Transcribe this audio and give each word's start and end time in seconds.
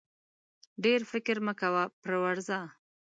ډېر 0.83 1.01
فکر 1.11 1.35
مه 1.45 1.53
کوه 1.61 1.83
پر 2.01 2.13
ورځه! 2.23 2.59